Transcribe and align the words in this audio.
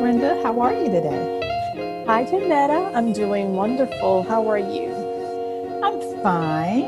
Brenda. 0.00 0.42
How 0.42 0.58
are 0.62 0.72
you 0.72 0.86
today? 0.86 2.04
Hi, 2.06 2.24
Janetta. 2.24 2.90
I'm 2.96 3.12
doing 3.12 3.52
wonderful. 3.52 4.22
How 4.22 4.48
are 4.48 4.56
you? 4.56 4.88
I'm 5.84 6.00
fine. 6.22 6.84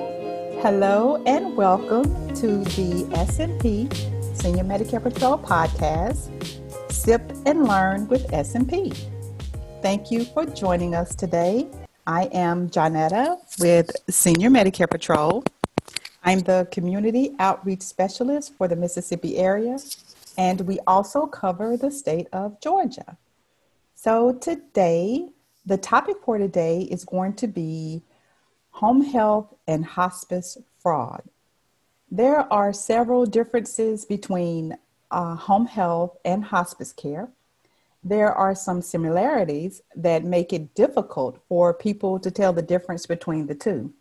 Hello 0.62 1.22
and 1.26 1.54
welcome 1.54 2.04
to 2.36 2.64
the 2.64 3.04
SMP 3.12 3.92
Senior 4.34 4.64
Medicare 4.64 5.02
Patrol 5.02 5.36
podcast, 5.36 6.30
Sip 6.90 7.20
and 7.44 7.68
Learn 7.68 8.08
with 8.08 8.26
SMP. 8.28 8.96
Thank 9.82 10.10
you 10.10 10.24
for 10.24 10.46
joining 10.46 10.94
us 10.94 11.14
today. 11.14 11.68
I 12.06 12.30
am 12.32 12.70
Janetta 12.70 13.36
with 13.60 13.90
Senior 14.08 14.48
Medicare 14.48 14.88
Patrol. 14.88 15.44
I'm 16.24 16.38
the 16.38 16.66
Community 16.72 17.34
Outreach 17.38 17.82
Specialist 17.82 18.54
for 18.56 18.68
the 18.68 18.76
Mississippi 18.76 19.36
area 19.36 19.76
and 20.36 20.62
we 20.62 20.78
also 20.86 21.26
cover 21.26 21.76
the 21.76 21.90
state 21.90 22.28
of 22.32 22.60
Georgia. 22.60 23.16
So 23.94 24.32
today, 24.32 25.28
the 25.64 25.76
topic 25.76 26.16
for 26.24 26.38
today 26.38 26.82
is 26.82 27.04
going 27.04 27.34
to 27.34 27.46
be 27.46 28.02
home 28.70 29.02
health 29.02 29.54
and 29.66 29.84
hospice 29.84 30.58
fraud. 30.78 31.22
There 32.10 32.52
are 32.52 32.72
several 32.72 33.26
differences 33.26 34.04
between 34.04 34.76
uh, 35.10 35.36
home 35.36 35.66
health 35.66 36.16
and 36.24 36.44
hospice 36.44 36.92
care. 36.92 37.28
There 38.02 38.32
are 38.32 38.54
some 38.54 38.82
similarities 38.82 39.82
that 39.94 40.24
make 40.24 40.52
it 40.52 40.74
difficult 40.74 41.38
for 41.48 41.72
people 41.72 42.18
to 42.18 42.30
tell 42.30 42.52
the 42.52 42.62
difference 42.62 43.06
between 43.06 43.46
the 43.46 43.54
two. 43.54 43.92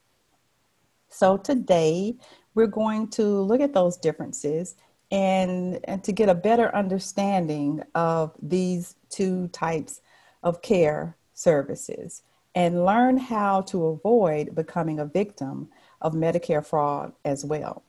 So, 1.09 1.37
today 1.37 2.15
we're 2.55 2.67
going 2.67 3.09
to 3.09 3.23
look 3.23 3.61
at 3.61 3.73
those 3.73 3.97
differences 3.97 4.75
and, 5.11 5.79
and 5.83 6.03
to 6.03 6.11
get 6.11 6.29
a 6.29 6.35
better 6.35 6.73
understanding 6.75 7.83
of 7.93 8.33
these 8.41 8.95
two 9.09 9.49
types 9.49 10.01
of 10.41 10.61
care 10.61 11.17
services 11.33 12.23
and 12.55 12.85
learn 12.85 13.17
how 13.17 13.61
to 13.61 13.87
avoid 13.87 14.55
becoming 14.55 14.99
a 14.99 15.05
victim 15.05 15.69
of 16.01 16.13
Medicare 16.13 16.65
fraud 16.65 17.13
as 17.23 17.45
well. 17.45 17.83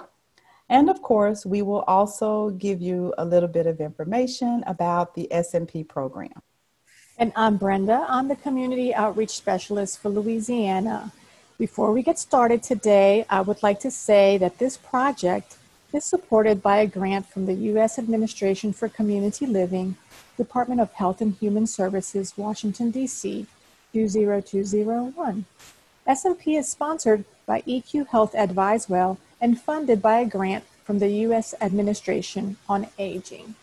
And 0.69 0.89
of 0.89 1.03
course, 1.03 1.45
we 1.45 1.63
will 1.63 1.83
also 1.83 2.51
give 2.51 2.81
you 2.81 3.13
a 3.19 3.25
little 3.25 3.49
bit 3.49 3.67
of 3.67 3.81
information 3.81 4.65
about 4.67 5.15
the 5.15 5.29
SMP 5.31 5.87
program. 5.87 6.43
And 7.19 7.33
I'm 7.37 7.57
Brenda. 7.57 8.07
I'm 8.09 8.29
the 8.29 8.37
Community 8.37 8.95
Outreach 8.95 9.31
Specialist 9.31 10.01
for 10.01 10.09
Louisiana. 10.09 11.13
Before 11.59 11.93
we 11.93 12.03
get 12.03 12.19
started 12.19 12.63
today, 12.63 13.27
I 13.29 13.43
would 13.43 13.63
like 13.63 13.81
to 13.81 13.91
say 13.91 14.39
that 14.39 14.59
this 14.59 14.77
project 14.77 15.57
is 15.93 16.05
supported 16.05 16.63
by 16.63 16.79
a 16.79 16.87
grant 16.87 17.27
from 17.27 17.47
the 17.47 17.55
U.S. 17.55 17.99
Administration 17.99 18.73
for 18.73 18.89
Community 18.89 19.47
Living, 19.47 19.97
Department 20.37 20.81
of 20.81 20.93
Health 20.93 21.21
and 21.21 21.35
Human 21.35 21.67
Services, 21.67 22.35
Washington, 22.37 22.91
D.C. 22.91 23.47
20201. 23.93 25.45
SMP 26.09 26.59
is 26.59 26.69
sponsored 26.69 27.25
by 27.47 27.63
EQ 27.63 28.09
Health 28.09 28.33
AdviseWell 28.33 29.19
and 29.41 29.61
funded 29.61 30.01
by 30.01 30.19
a 30.21 30.27
grant 30.27 30.65
from 30.85 30.99
the 30.99 31.09
U.S. 31.27 31.55
Administration 31.61 32.57
on 32.69 32.89
Aging. 32.99 33.55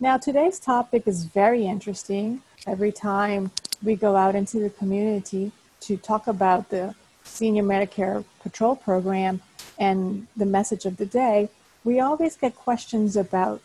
Now, 0.00 0.18
today's 0.18 0.58
topic 0.58 1.06
is 1.06 1.24
very 1.24 1.64
interesting. 1.64 2.42
Every 2.66 2.92
time 2.92 3.52
we 3.82 3.96
go 3.96 4.16
out 4.16 4.34
into 4.34 4.58
the 4.58 4.70
community 4.70 5.52
to 5.80 5.96
talk 5.96 6.26
about 6.26 6.68
the 6.68 6.94
Senior 7.24 7.62
Medicare 7.62 8.24
Patrol 8.42 8.76
Program, 8.76 9.40
and 9.78 10.26
the 10.36 10.46
message 10.46 10.84
of 10.84 10.96
the 10.96 11.06
day, 11.06 11.48
we 11.84 12.00
always 12.00 12.36
get 12.36 12.54
questions 12.54 13.16
about 13.16 13.60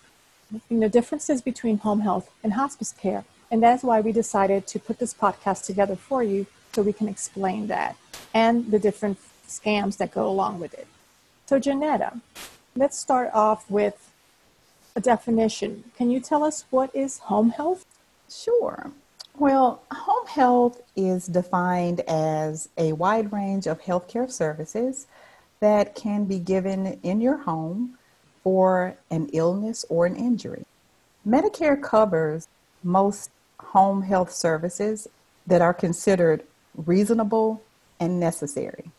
you 0.69 0.77
know 0.77 0.87
differences 0.87 1.41
between 1.41 1.79
home 1.79 2.01
health 2.01 2.29
and 2.43 2.53
hospice 2.53 2.91
care. 2.91 3.23
And 3.49 3.61
that's 3.61 3.83
why 3.83 3.99
we 3.99 4.11
decided 4.11 4.65
to 4.67 4.79
put 4.79 4.99
this 4.99 5.13
podcast 5.13 5.65
together 5.65 5.95
for 5.95 6.23
you 6.23 6.47
so 6.73 6.81
we 6.81 6.93
can 6.93 7.09
explain 7.09 7.67
that 7.67 7.97
and 8.33 8.71
the 8.71 8.79
different 8.79 9.17
scams 9.45 9.97
that 9.97 10.11
go 10.13 10.27
along 10.27 10.59
with 10.59 10.73
it. 10.73 10.87
So, 11.45 11.59
Janetta, 11.59 12.21
let's 12.75 12.97
start 12.97 13.29
off 13.33 13.69
with 13.69 14.09
a 14.95 15.01
definition. 15.01 15.83
Can 15.97 16.09
you 16.09 16.21
tell 16.21 16.43
us 16.43 16.65
what 16.69 16.95
is 16.95 17.19
home 17.19 17.49
health? 17.49 17.85
Sure. 18.29 18.91
Well, 19.37 19.81
home 19.91 20.27
health 20.27 20.81
is 20.95 21.25
defined 21.25 22.01
as 22.01 22.69
a 22.77 22.93
wide 22.93 23.33
range 23.33 23.67
of 23.67 23.81
healthcare 23.81 24.31
services 24.31 25.07
that 25.61 25.95
can 25.95 26.25
be 26.25 26.39
given 26.39 26.99
in 27.03 27.21
your 27.21 27.37
home 27.37 27.97
for 28.43 28.97
an 29.09 29.29
illness 29.31 29.85
or 29.89 30.05
an 30.05 30.15
injury. 30.15 30.65
Medicare 31.25 31.81
covers 31.81 32.47
most 32.83 33.29
home 33.59 34.01
health 34.01 34.31
services 34.31 35.07
that 35.47 35.61
are 35.61 35.73
considered 35.73 36.43
reasonable 36.75 37.61
and 37.99 38.19
necessary 38.19 38.91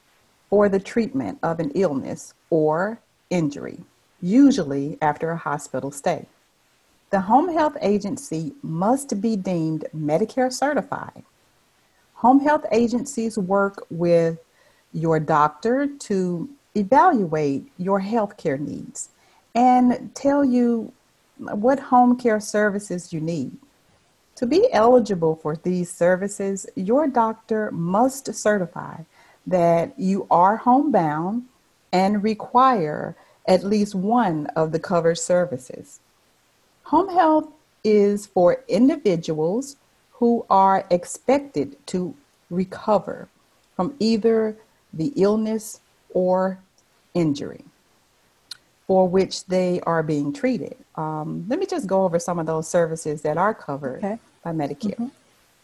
for 0.49 0.69
the 0.69 0.79
treatment 0.79 1.39
of 1.43 1.59
an 1.59 1.71
illness 1.75 2.33
or 2.49 3.01
injury, 3.29 3.81
usually 4.21 4.97
after 5.03 5.31
a 5.31 5.37
hospital 5.37 5.91
stay. 5.91 6.27
The 7.11 7.23
home 7.23 7.53
health 7.53 7.77
agency 7.83 8.55
must 8.63 9.21
be 9.21 9.35
deemed 9.35 9.87
Medicare 9.95 10.53
certified. 10.53 11.25
Home 12.15 12.41
health 12.41 12.65
agencies 12.71 13.37
work 13.37 13.85
with 13.91 14.39
your 14.93 15.21
doctor 15.21 15.87
to 15.87 16.49
evaluate 16.77 17.71
your 17.79 18.01
healthcare 18.01 18.59
needs 18.59 19.11
and 19.55 20.15
tell 20.15 20.45
you 20.45 20.93
what 21.39 21.79
home 21.79 22.17
care 22.17 22.41
services 22.41 23.13
you 23.13 23.21
need. 23.21 23.57
To 24.37 24.47
be 24.47 24.69
eligible 24.73 25.37
for 25.37 25.57
these 25.57 25.91
services, 25.91 26.67
your 26.75 27.07
doctor 27.07 27.71
must 27.71 28.35
certify 28.35 29.03
that 29.47 29.99
you 29.99 30.27
are 30.31 30.57
homebound 30.57 31.45
and 31.93 32.23
require 32.23 33.17
at 33.47 33.65
least 33.65 33.95
one 33.95 34.47
of 34.57 34.73
the 34.73 34.79
covered 34.79 35.19
services. 35.19 36.01
Home 36.85 37.09
health 37.09 37.49
is 37.85 38.27
for 38.27 38.65
individuals 38.69 39.77
who 40.13 40.47
are 40.49 40.87
expected 40.91 41.77
to 41.89 42.15
recover 42.51 43.29
from 43.75 43.95
either 43.99 44.57
the 44.93 45.13
illness 45.17 45.81
or 46.11 46.59
injury 47.15 47.65
for 48.87 49.09
which 49.09 49.47
they 49.47 49.81
are 49.83 50.03
being 50.03 50.33
treated. 50.33 50.77
Um, 50.97 51.47
let 51.49 51.59
me 51.59 51.67
just 51.67 51.87
go 51.87 52.05
over 52.05 52.19
some 52.19 52.39
of 52.39 52.47
those 52.47 52.69
services 52.69 53.23
that 53.23 53.37
are 53.39 53.55
covered 53.55 53.99
okay. 53.99 54.19
by 54.45 54.53
Medicare. 54.53 54.95
Mm-hmm. 54.95 55.07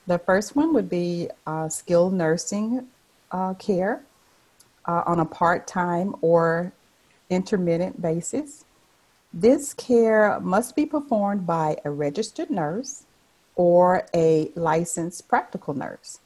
The 0.06 0.18
first 0.18 0.56
one 0.56 0.72
would 0.72 0.88
be 0.88 1.28
uh, 1.46 1.68
skilled 1.68 2.14
nursing 2.14 2.86
uh, 3.30 3.54
care 3.54 4.02
uh, 4.86 5.02
on 5.04 5.20
a 5.20 5.24
part 5.24 5.66
time 5.66 6.14
or 6.22 6.72
intermittent 7.28 8.00
basis. 8.00 8.64
This 9.34 9.74
care 9.74 10.40
must 10.40 10.74
be 10.74 10.86
performed 10.86 11.46
by 11.46 11.76
a 11.84 11.90
registered 11.90 12.48
nurse 12.48 13.04
or 13.54 14.06
a 14.14 14.50
licensed 14.54 15.28
practical 15.28 15.74
nurse. 15.74 16.20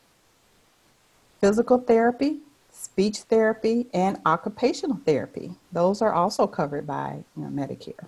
Physical 1.41 1.79
therapy, 1.79 2.39
speech 2.83 3.19
therapy, 3.19 3.87
and 3.95 4.21
occupational 4.27 4.99
therapy. 5.07 5.55
Those 5.71 6.03
are 6.03 6.13
also 6.13 6.49
covered 6.49 6.85
by 6.85 7.23
you 7.37 7.45
know, 7.45 7.49
Medicare. 7.49 8.07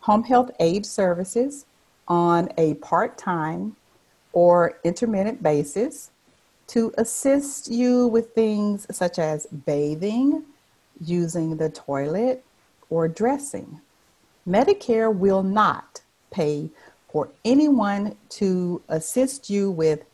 Home 0.00 0.24
health 0.24 0.50
aid 0.58 0.84
services 0.84 1.64
on 2.08 2.48
a 2.58 2.74
part 2.74 3.16
time 3.16 3.76
or 4.32 4.80
intermittent 4.82 5.42
basis 5.42 6.10
to 6.66 6.92
assist 6.98 7.70
you 7.70 8.08
with 8.08 8.34
things 8.34 8.86
such 8.90 9.20
as 9.20 9.46
bathing, 9.46 10.42
using 11.00 11.56
the 11.56 11.68
toilet, 11.68 12.44
or 12.90 13.06
dressing. 13.06 13.80
Medicare 14.46 15.14
will 15.14 15.44
not 15.44 16.02
pay 16.32 16.68
for 17.08 17.28
anyone 17.44 18.16
to 18.28 18.82
assist 18.88 19.48
you 19.48 19.70
with 19.70 20.04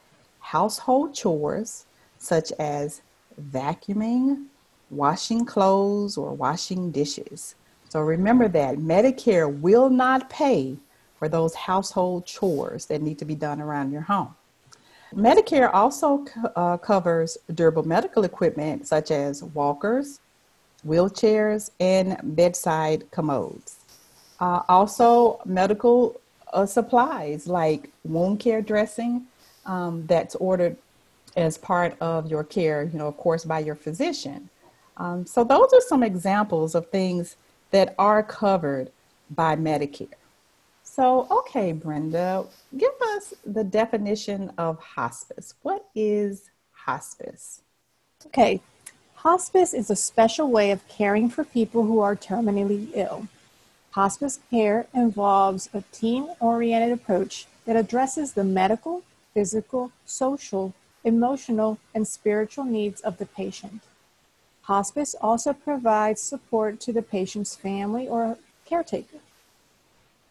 household 0.41 1.15
chores 1.15 1.87
such 2.19 2.53
as 2.59 3.01
vacuuming, 3.41 4.47
washing 4.91 5.45
clothes, 5.45 6.17
or 6.17 6.33
washing 6.33 6.91
dishes. 6.91 7.55
So 7.89 8.01
remember 8.01 8.49
that 8.49 8.77
Medicare 8.77 9.61
will 9.61 9.91
not 9.91 10.31
pay 10.31 10.77
for 11.19 11.29
those 11.29 11.55
household 11.55 12.25
chores 12.25 12.87
that 12.87 13.03
need 13.03 13.19
to 13.19 13.25
be 13.25 13.35
done 13.35 13.61
around 13.61 13.93
your 13.93 14.03
home. 14.03 14.35
Medicare 15.15 15.71
also 15.75 16.25
uh, 16.55 16.77
covers 16.77 17.37
durable 17.55 17.83
medical 17.83 18.25
equipment 18.25 18.87
such 18.87 19.11
as 19.11 19.43
walkers, 19.43 20.21
wheelchairs, 20.87 21.71
and 21.81 22.17
bedside 22.23 23.11
commodes. 23.11 23.81
Uh, 24.39 24.63
also, 24.69 25.41
medical 25.45 26.21
uh, 26.53 26.65
supplies 26.65 27.47
like 27.47 27.91
wound 28.05 28.41
care 28.41 28.63
dressing 28.63 29.27
um, 29.67 30.07
that's 30.07 30.35
ordered 30.37 30.77
as 31.37 31.59
part 31.59 31.97
of 32.01 32.31
your 32.31 32.45
care, 32.45 32.83
you 32.85 32.99
know, 32.99 33.07
of 33.07 33.17
course, 33.17 33.45
by 33.45 33.61
your 33.61 33.75
physician. 33.75 34.49
Um, 34.97 35.25
so, 35.27 35.45
those 35.45 35.73
are 35.73 35.81
some 35.81 36.03
examples 36.03 36.75
of 36.75 36.91
things 36.91 37.37
that 37.71 37.95
are 37.99 38.23
covered 38.23 38.91
by 39.31 39.57
Medicare. 39.57 40.09
So, 40.83 41.29
okay, 41.31 41.73
Brenda, 41.73 42.45
give 42.77 42.93
us 43.15 43.33
the 43.47 43.65
definition 43.65 44.53
of 44.59 44.79
hospice. 44.81 45.55
What 45.63 45.87
is 45.95 46.51
hospice? 46.73 47.63
Okay, 48.27 48.61
hospice 49.15 49.73
is 49.73 49.89
a 49.89 49.97
special 49.97 50.51
way 50.51 50.73
of 50.73 50.87
caring 50.89 51.31
for 51.31 51.45
people 51.45 51.85
who 51.85 52.01
are 52.01 52.17
terminally 52.17 52.91
ill. 52.95 53.29
Hospice 53.93 54.41
care 54.51 54.87
involves 54.93 55.69
a 55.73 55.83
team 55.93 56.29
oriented 56.41 56.93
approach 56.93 57.47
that 57.67 57.77
addresses 57.77 58.33
the 58.33 58.45
medical, 58.45 59.03
physical, 59.33 59.93
social, 60.05 60.75
emotional, 61.05 61.79
and 61.95 62.07
spiritual 62.07 62.65
needs 62.65 63.01
of 63.01 63.19
the 63.19 63.27
patient. 63.27 63.83
Hospice 64.63 65.15
also 65.21 65.53
provides 65.53 66.21
support 66.21 66.81
to 66.81 66.93
the 66.93 67.03
patient's 67.03 67.57
family 67.57 68.07
or 68.07 68.39
caretaker. 68.67 69.19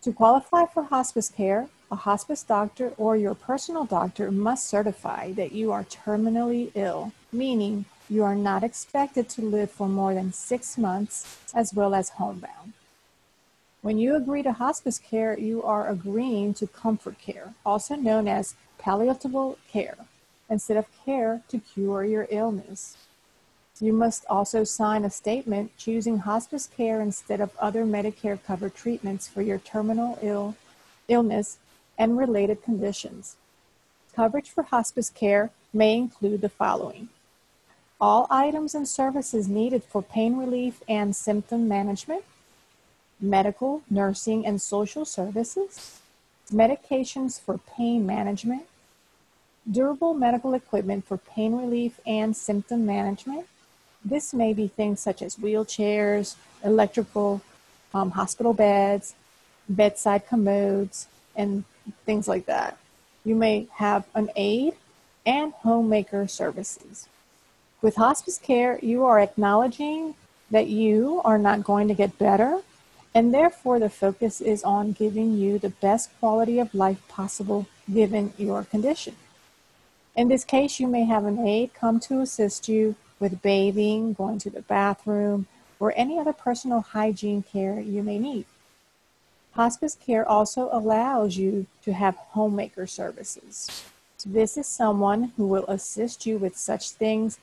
To 0.04 0.14
qualify 0.14 0.66
for 0.66 0.84
hospice 0.84 1.30
care, 1.30 1.68
a 1.92 1.96
hospice 1.96 2.44
doctor 2.44 2.94
or 2.98 3.18
your 3.18 3.36
personal 3.36 3.84
doctor 3.84 4.32
must 4.32 4.70
certify 4.70 5.34
that 5.34 5.52
you 5.52 5.72
are 5.72 5.84
terminally 5.84 6.72
ill, 6.76 7.12
meaning 7.32 7.86
you 8.10 8.24
are 8.24 8.36
not 8.36 8.64
expected 8.64 9.28
to 9.30 9.42
live 9.42 9.72
for 9.72 9.90
more 9.90 10.14
than 10.14 10.32
six 10.32 10.78
months, 10.78 11.38
as 11.54 11.74
well 11.74 11.94
as 11.94 12.10
homebound. 12.10 12.74
When 13.82 13.98
you 13.98 14.16
agree 14.16 14.44
to 14.44 14.54
hospice 14.54 15.00
care, 15.00 15.38
you 15.38 15.64
are 15.64 15.88
agreeing 15.88 16.54
to 16.56 16.68
comfort 16.68 17.20
care, 17.20 17.54
also 17.66 17.96
known 17.96 18.28
as 18.28 18.56
palliative 18.78 19.58
care, 19.72 19.98
instead 20.50 20.78
of 20.78 20.88
care 21.06 21.42
to 21.50 21.60
cure 21.60 22.04
your 22.04 22.28
illness. 22.30 22.98
You 23.80 23.94
must 23.94 24.26
also 24.30 24.64
sign 24.64 25.06
a 25.06 25.10
statement 25.10 25.78
choosing 25.78 26.20
hospice 26.20 26.68
care 26.68 27.00
instead 27.00 27.40
of 27.40 27.56
other 27.58 27.86
Medicare 27.86 28.44
covered 28.44 28.76
treatments 28.76 29.28
for 29.28 29.42
your 29.42 29.60
terminal 29.60 30.20
Ill, 30.22 30.56
illness 31.08 31.60
and 31.98 32.18
related 32.18 32.62
conditions. 32.62 33.38
Coverage 34.16 34.50
for 34.50 34.64
hospice 34.64 35.10
care 35.10 35.52
may 35.74 35.96
include 35.96 36.42
the 36.42 36.50
following 36.50 37.10
all 38.02 38.28
items 38.30 38.74
and 38.74 38.88
services 38.88 39.48
needed 39.48 39.84
for 39.84 40.02
pain 40.02 40.38
relief 40.38 40.82
and 40.88 41.16
symptom 41.16 41.68
management, 41.68 42.24
medical, 43.20 43.82
nursing, 43.90 44.46
and 44.46 44.62
social 44.62 45.04
services, 45.04 46.00
medications 46.52 47.40
for 47.40 47.58
pain 47.58 48.06
management, 48.06 48.64
durable 49.70 50.14
medical 50.14 50.54
equipment 50.54 51.06
for 51.06 51.18
pain 51.18 51.56
relief 51.56 52.00
and 52.06 52.36
symptom 52.36 52.86
management, 52.86 53.46
this 54.04 54.34
may 54.34 54.54
be 54.54 54.68
things 54.68 55.00
such 55.00 55.22
as 55.22 55.36
wheelchairs, 55.36 56.36
electrical, 56.64 57.42
um, 57.94 58.12
hospital 58.12 58.54
beds, 58.54 59.14
bedside 59.68 60.28
commodes, 60.28 61.08
and 61.36 61.64
things 62.06 62.28
like 62.28 62.46
that. 62.46 62.78
You 63.24 63.36
may 63.36 63.68
have 63.76 64.08
an 64.16 64.30
aide 64.36 64.74
and 65.26 65.54
homemaker 65.54 66.28
services. 66.28 67.08
With 67.82 67.96
hospice 67.96 68.38
care, 68.38 68.80
you 68.82 69.06
are 69.06 69.20
acknowledging 69.20 70.16
that 70.52 70.68
you 70.68 71.22
are 71.24 71.38
not 71.38 71.64
going 71.64 71.88
to 71.88 71.94
get 71.94 72.18
better, 72.18 72.62
and 73.14 73.34
therefore 73.34 73.80
the 73.80 73.90
focus 73.90 74.42
is 74.42 74.64
on 74.64 74.94
giving 74.94 75.38
you 75.38 75.60
the 75.60 75.70
best 75.70 76.10
quality 76.20 76.60
of 76.60 76.74
life 76.74 77.06
possible 77.08 77.68
given 77.92 78.34
your 78.38 78.64
condition. 78.64 79.16
In 80.16 80.28
this 80.28 80.44
case, 80.44 80.80
you 80.80 80.88
may 80.88 81.06
have 81.06 81.26
an 81.26 81.40
aide 81.40 81.74
come 81.74 82.00
to 82.02 82.22
assist 82.22 82.68
you 82.68 82.96
with 83.20 83.42
bathing, 83.42 84.14
going 84.14 84.40
to 84.40 84.50
the 84.50 84.62
bathroom, 84.62 85.48
or 85.80 85.94
any 85.96 86.20
other 86.20 86.34
personal 86.34 86.82
hygiene 86.82 87.44
care 87.44 87.80
you 87.80 88.04
may 88.04 88.20
need. 88.20 88.46
Hospice 89.54 89.96
care 89.96 90.28
also 90.28 90.70
allows 90.72 91.38
you 91.38 91.66
to 91.84 91.94
have 91.94 92.16
homemaker 92.16 92.86
services. 92.86 93.86
This 94.26 94.58
is 94.58 94.68
someone 94.68 95.32
who 95.38 95.48
will 95.48 95.66
assist 95.68 96.26
you 96.26 96.38
with 96.38 96.58
such 96.58 96.92
things 96.92 97.40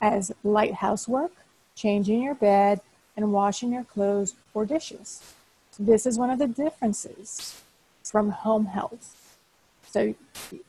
as 0.00 0.32
light 0.44 0.74
housework, 0.74 1.32
changing 1.74 2.22
your 2.22 2.34
bed, 2.34 2.80
and 3.16 3.32
washing 3.32 3.72
your 3.72 3.84
clothes 3.84 4.34
or 4.54 4.64
dishes. 4.64 5.22
This 5.78 6.06
is 6.06 6.18
one 6.18 6.30
of 6.30 6.38
the 6.38 6.46
differences 6.46 7.60
from 8.04 8.30
home 8.30 8.66
health. 8.66 9.38
So 9.86 10.14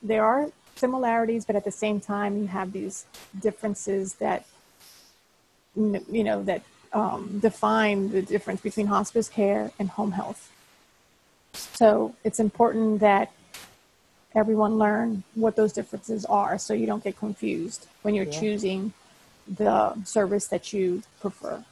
there 0.02 0.24
are 0.24 0.52
similarities, 0.78 1.46
but 1.46 1.56
at 1.56 1.66
the 1.66 1.72
same 1.72 2.00
time, 2.00 2.38
you 2.38 2.48
have 2.48 2.72
these 2.72 3.06
differences 3.40 4.16
that 4.16 4.46
you 5.76 6.24
know 6.24 6.44
that 6.44 6.64
um, 6.94 7.40
define 7.40 8.10
the 8.10 8.22
difference 8.22 8.62
between 8.62 8.88
hospice 8.88 9.30
care 9.30 9.72
and 9.80 9.90
home 9.90 10.12
health. 10.14 10.52
So 11.54 12.16
it's 12.24 12.40
important 12.40 13.00
that 13.02 13.32
everyone 14.36 14.78
learn 14.78 15.24
what 15.36 15.56
those 15.56 15.74
differences 15.74 16.26
are, 16.26 16.58
so 16.58 16.74
you 16.74 16.86
don't 16.86 17.04
get 17.04 17.18
confused 17.18 17.88
when 18.02 18.16
you're 18.16 18.26
yeah. 18.26 18.40
choosing 18.40 18.94
the 19.48 20.04
service 20.04 20.48
that 20.48 20.74
you 20.74 21.04
prefer. 21.22 21.64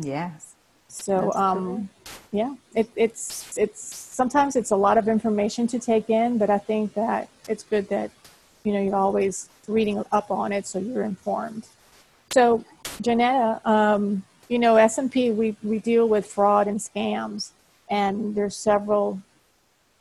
Yes. 0.00 0.54
So, 0.88 1.32
um, 1.32 1.88
yeah, 2.30 2.54
it, 2.74 2.88
it's 2.94 3.58
it's 3.58 3.80
sometimes 3.82 4.54
it's 4.54 4.70
a 4.70 4.76
lot 4.76 4.96
of 4.96 5.08
information 5.08 5.66
to 5.68 5.78
take 5.78 6.08
in, 6.08 6.38
but 6.38 6.50
I 6.50 6.58
think 6.58 6.94
that 6.94 7.28
it's 7.48 7.64
good 7.64 7.88
that 7.88 8.10
you 8.64 8.72
know 8.72 8.80
you're 8.80 8.96
always 8.96 9.48
reading 9.68 10.02
up 10.10 10.30
on 10.30 10.52
it 10.52 10.66
so 10.66 10.78
you're 10.78 11.04
informed. 11.04 11.66
So 12.32 12.64
janetta 13.00 13.60
um, 13.64 14.24
you 14.48 14.58
know 14.58 14.74
SMP 14.74 15.34
we, 15.34 15.56
we 15.62 15.78
deal 15.78 16.08
with 16.08 16.26
fraud 16.26 16.66
and 16.66 16.80
scams 16.80 17.50
and 17.88 18.34
there's 18.34 18.56
several 18.56 19.20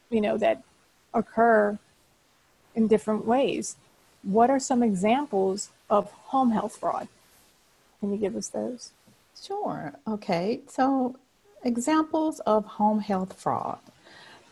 you 0.09 0.21
know 0.21 0.37
that 0.37 0.63
occur 1.13 1.77
in 2.75 2.87
different 2.87 3.25
ways. 3.25 3.75
What 4.23 4.49
are 4.49 4.59
some 4.59 4.81
examples 4.81 5.69
of 5.89 6.11
home 6.11 6.51
health 6.51 6.77
fraud? 6.77 7.07
Can 7.99 8.11
you 8.11 8.17
give 8.17 8.35
us 8.35 8.47
those? 8.47 8.91
Sure. 9.41 9.93
Okay. 10.07 10.61
So 10.67 11.17
examples 11.63 12.39
of 12.41 12.65
home 12.65 12.99
health 12.99 13.39
fraud. 13.39 13.79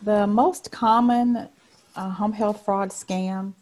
The 0.02 0.28
most 0.28 0.72
common 0.72 1.48
uh, 1.96 2.10
home 2.10 2.34
health 2.34 2.64
fraud 2.66 2.90
scam 2.90 3.54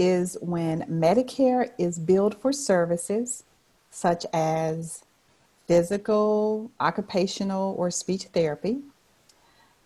is 0.00 0.38
when 0.40 0.80
Medicare 0.84 1.70
is 1.76 1.98
billed 1.98 2.34
for 2.34 2.54
services 2.54 3.44
such 3.90 4.24
as 4.32 5.04
physical, 5.66 6.70
occupational, 6.80 7.74
or 7.76 7.90
speech 7.90 8.24
therapy 8.24 8.78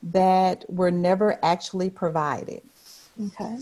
that 0.02 0.64
were 0.68 0.92
never 0.92 1.38
actually 1.42 1.90
provided. 1.90 2.62
Okay. 3.20 3.58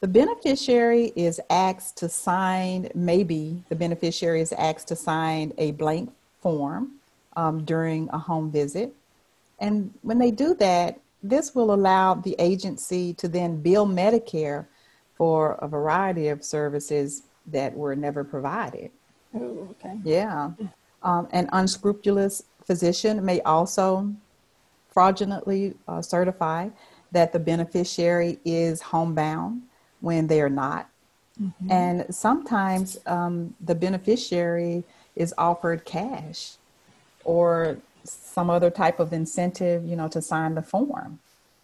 The 0.00 0.08
beneficiary 0.08 1.12
is 1.16 1.40
asked 1.48 1.96
to 1.98 2.10
sign, 2.10 2.90
maybe 2.94 3.62
the 3.70 3.74
beneficiary 3.74 4.42
is 4.42 4.52
asked 4.52 4.88
to 4.88 4.96
sign 4.96 5.54
a 5.56 5.70
blank 5.72 6.12
form 6.42 6.92
um, 7.36 7.64
during 7.64 8.10
a 8.12 8.18
home 8.18 8.50
visit. 8.50 8.94
And 9.58 9.94
when 10.02 10.18
they 10.18 10.30
do 10.30 10.54
that, 10.56 11.00
this 11.22 11.54
will 11.54 11.72
allow 11.72 12.14
the 12.14 12.36
agency 12.38 13.14
to 13.14 13.28
then 13.28 13.62
bill 13.62 13.86
Medicare 13.86 14.66
for 15.16 15.54
a 15.62 15.68
variety 15.68 16.28
of 16.28 16.44
services 16.44 17.22
that 17.46 17.74
were 17.74 17.96
never 17.96 18.22
provided. 18.22 18.90
Oh, 19.34 19.68
okay. 19.72 19.98
Yeah. 20.04 20.50
Um, 21.02 21.28
an 21.32 21.48
unscrupulous 21.52 22.42
physician 22.64 23.24
may 23.24 23.40
also 23.42 24.12
fraudulently 24.90 25.74
uh, 25.88 26.02
certify 26.02 26.68
that 27.12 27.32
the 27.32 27.38
beneficiary 27.38 28.38
is 28.44 28.82
homebound 28.82 29.62
when 30.00 30.26
they 30.26 30.40
are 30.40 30.50
not. 30.50 30.88
Mm-hmm. 31.40 31.70
And 31.70 32.14
sometimes 32.14 32.98
um, 33.06 33.54
the 33.60 33.74
beneficiary 33.74 34.84
is 35.14 35.32
offered 35.38 35.84
cash 35.84 36.52
or 37.24 37.78
some 38.04 38.50
other 38.50 38.70
type 38.70 39.00
of 39.00 39.12
incentive, 39.12 39.84
you 39.84 39.96
know, 39.96 40.08
to 40.08 40.22
sign 40.22 40.54
the 40.54 40.62
form 40.62 41.18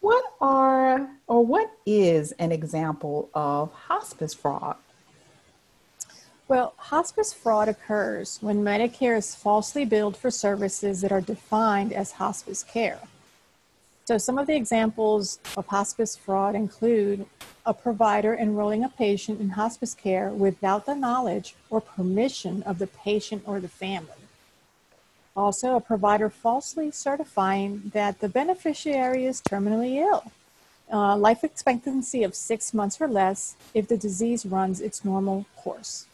what 0.00 0.24
are 0.40 1.08
or 1.28 1.46
what 1.46 1.70
is 1.86 2.32
an 2.32 2.50
example 2.50 3.30
of 3.32 3.70
hospice 3.72 4.34
fraud? 4.34 4.74
Well, 6.48 6.74
hospice 6.76 7.32
fraud 7.32 7.68
occurs 7.68 8.38
when 8.40 8.62
Medicare 8.62 9.16
is 9.16 9.34
falsely 9.34 9.84
billed 9.84 10.16
for 10.16 10.30
services 10.30 11.00
that 11.00 11.10
are 11.10 11.20
defined 11.20 11.92
as 11.92 12.12
hospice 12.12 12.62
care. 12.62 13.00
So, 14.04 14.16
some 14.16 14.38
of 14.38 14.46
the 14.46 14.54
examples 14.54 15.40
of 15.56 15.66
hospice 15.66 16.14
fraud 16.14 16.54
include 16.54 17.26
a 17.64 17.74
provider 17.74 18.32
enrolling 18.32 18.84
a 18.84 18.88
patient 18.88 19.40
in 19.40 19.50
hospice 19.50 19.92
care 19.92 20.30
without 20.30 20.86
the 20.86 20.94
knowledge 20.94 21.56
or 21.68 21.80
permission 21.80 22.62
of 22.62 22.78
the 22.78 22.86
patient 22.86 23.42
or 23.44 23.58
the 23.58 23.68
family. 23.68 24.12
Also, 25.36 25.74
a 25.74 25.80
provider 25.80 26.30
falsely 26.30 26.92
certifying 26.92 27.90
that 27.92 28.20
the 28.20 28.28
beneficiary 28.28 29.26
is 29.26 29.42
terminally 29.42 29.96
ill, 29.96 30.30
uh, 30.92 31.16
life 31.16 31.42
expectancy 31.42 32.22
of 32.22 32.36
six 32.36 32.72
months 32.72 33.00
or 33.00 33.08
less 33.08 33.56
if 33.74 33.88
the 33.88 33.96
disease 33.96 34.46
runs 34.46 34.80
its 34.80 35.04
normal 35.04 35.44
course 35.56 36.06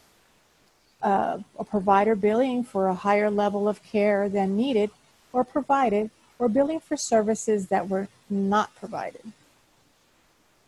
uh, 1.02 1.38
a 1.59 1.64
provider 1.64 2.14
billing 2.14 2.64
for 2.64 2.88
a 2.88 2.94
higher 2.94 3.30
level 3.30 3.68
of 3.68 3.82
care 3.82 4.28
than 4.28 4.56
needed 4.56 4.90
or 5.32 5.44
provided, 5.44 6.11
or 6.38 6.49
billing 6.49 6.80
for 6.80 6.97
services 6.97 7.68
that 7.68 7.88
were 7.88 8.09
not 8.28 8.75
provided. 8.76 9.32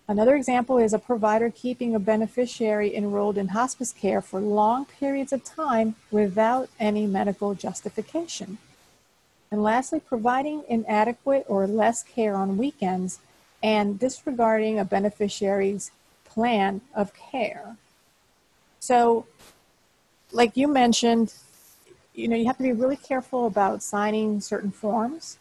Another 0.06 0.36
example 0.36 0.78
is 0.78 0.92
a 0.92 0.98
provider 0.98 1.50
keeping 1.50 1.94
a 1.94 1.98
beneficiary 1.98 2.94
enrolled 2.94 3.38
in 3.38 3.48
hospice 3.48 3.92
care 3.92 4.20
for 4.20 4.38
long 4.38 4.84
periods 4.84 5.32
of 5.32 5.44
time 5.44 5.96
without 6.10 6.68
any 6.78 7.06
medical 7.06 7.54
justification. 7.54 8.58
And 9.50 9.62
lastly, 9.62 10.00
providing 10.00 10.64
inadequate 10.68 11.46
or 11.48 11.66
less 11.66 12.02
care 12.02 12.34
on 12.34 12.58
weekends 12.58 13.20
and 13.62 13.98
disregarding 13.98 14.78
a 14.78 14.84
beneficiary's 14.84 15.90
plan 16.24 16.82
of 16.94 17.14
care. 17.14 17.76
So, 18.80 19.26
like 20.34 20.56
you 20.56 20.66
mentioned, 20.66 21.32
you 22.12 22.28
know, 22.28 22.36
you 22.36 22.46
have 22.46 22.56
to 22.56 22.62
be 22.62 22.72
really 22.72 22.96
careful 22.96 23.46
about 23.46 23.82
signing 23.82 24.40
certain 24.40 24.70
forms. 24.70 25.38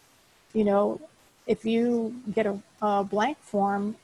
You 0.52 0.64
know, 0.64 1.00
if 1.46 1.64
you 1.64 2.14
get 2.32 2.46
a, 2.46 2.58
a 2.80 3.04
blank 3.04 3.38
form, 3.40 3.96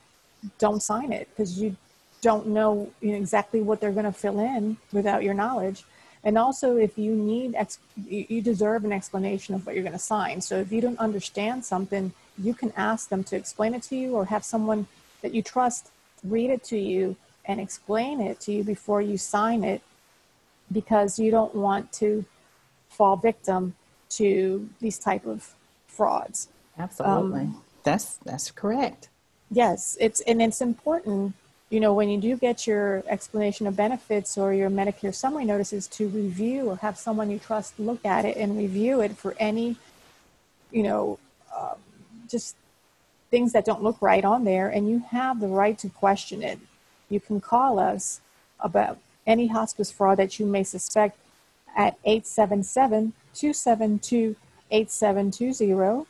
don't 0.59 0.83
sign 0.83 1.13
it 1.13 1.29
because 1.31 1.61
you 1.61 1.77
don't 2.23 2.49
know, 2.49 2.91
you 3.01 3.13
know 3.13 3.19
exactly 3.19 3.63
what 3.63 3.81
they're 3.81 3.93
going 3.93 4.05
to 4.05 4.13
fill 4.13 4.41
in 4.41 4.77
without 4.93 5.23
your 5.23 5.33
knowledge. 5.33 5.85
And 6.25 6.37
also, 6.37 6.77
if 6.77 6.99
you 6.99 7.15
need, 7.15 7.55
ex- 7.55 7.79
you 8.07 8.43
deserve 8.43 8.85
an 8.85 8.93
explanation 8.93 9.55
of 9.55 9.65
what 9.65 9.75
you're 9.75 9.85
going 9.85 9.95
to 9.95 9.99
sign. 9.99 10.41
So 10.41 10.59
if 10.59 10.71
you 10.71 10.83
don't 10.83 10.99
understand 10.99 11.65
something, 11.65 12.13
you 12.37 12.53
can 12.53 12.73
ask 12.77 13.09
them 13.09 13.25
to 13.25 13.37
explain 13.37 13.75
it 13.75 13.83
to 13.85 13.97
you 13.97 14.17
or 14.17 14.27
have 14.27 14.45
someone 14.45 14.87
that 15.23 15.33
you 15.35 15.43
trust 15.43 15.91
read 16.25 16.51
it 16.51 16.63
to 16.65 16.79
you 16.79 17.17
and 17.47 17.59
explain 17.59 18.21
it 18.21 18.39
to 18.41 18.53
you 18.53 18.63
before 18.63 19.01
you 19.01 19.17
sign 19.17 19.65
it 19.65 19.81
because 20.73 21.19
you 21.19 21.31
don't 21.31 21.55
want 21.55 21.93
to 21.95 22.25
fall 22.89 23.17
victim 23.17 23.75
to 24.11 24.69
these 24.81 24.99
type 24.99 25.27
of 25.27 25.55
frauds. 25.87 26.49
Absolutely. 26.79 27.41
Um, 27.41 27.63
that's 27.83 28.17
that's 28.25 28.51
correct. 28.51 29.09
Yes, 29.51 29.97
it's 30.01 30.21
and 30.23 30.41
it's 30.41 30.61
important, 30.61 31.35
you 31.71 31.81
know, 31.81 31.93
when 31.93 32.09
you 32.09 32.21
do 32.21 32.37
get 32.37 32.67
your 32.67 33.03
explanation 33.09 33.67
of 33.67 33.77
benefits 33.77 34.39
or 34.39 34.53
your 34.53 34.71
Medicare 34.71 35.15
summary 35.15 35.45
notices 35.45 35.87
to 35.89 36.09
review 36.09 36.71
or 36.71 36.77
have 36.77 36.97
someone 36.97 37.31
you 37.31 37.39
trust 37.39 37.79
look 37.79 38.05
at 38.05 38.25
it 38.25 38.37
and 38.37 38.57
review 38.57 39.01
it 39.01 39.17
for 39.17 39.35
any, 39.39 39.77
you 40.71 40.83
know, 40.83 41.19
uh, 41.55 41.75
just 42.29 42.57
things 43.31 43.53
that 43.53 43.65
don't 43.65 43.83
look 43.83 44.01
right 44.01 44.25
on 44.25 44.45
there, 44.45 44.69
and 44.69 44.89
you 44.89 45.01
have 45.11 45.41
the 45.41 45.49
right 45.49 45.79
to 45.79 45.89
question 45.89 46.43
it. 46.43 46.59
You 47.09 47.21
can 47.21 47.41
call 47.41 47.79
us 47.79 48.21
about 48.61 48.99
any 49.31 49.47
hospice 49.47 49.91
fraud 49.91 50.19
that 50.19 50.39
you 50.39 50.47
may 50.47 50.65
suspect 50.65 51.19
at 51.77 51.99
877 52.05 53.13
272 53.33 54.37
8720. 54.71 56.07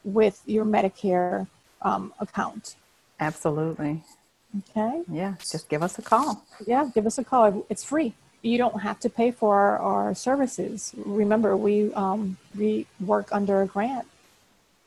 with 0.04 0.42
your 0.46 0.66
medicare 0.66 1.48
um, 1.82 2.14
account. 2.20 2.76
Absolutely. 3.20 4.04
Okay? 4.70 5.04
Yeah 5.12 5.36
just 5.40 5.70
give 5.70 5.84
us 5.84 5.98
a 6.00 6.02
call. 6.02 6.46
Yeah 6.66 6.90
give 6.94 7.06
us 7.06 7.18
a 7.18 7.24
call. 7.24 7.66
It's 7.70 7.84
free. 7.84 8.14
You 8.42 8.58
don't 8.58 8.82
have 8.82 9.00
to 9.02 9.10
pay 9.10 9.32
for 9.32 9.56
our, 9.56 9.80
our 9.80 10.16
services. 10.16 10.94
Remember, 10.98 11.58
we 11.58 11.94
um, 11.94 12.38
we 12.58 12.86
work 13.00 13.28
under 13.32 13.62
a 13.62 13.68
grant 13.68 14.08